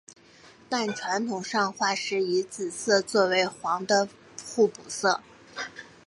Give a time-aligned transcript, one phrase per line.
[0.67, 4.09] 但传统上画师以紫色作为黄的
[4.47, 5.21] 互补色。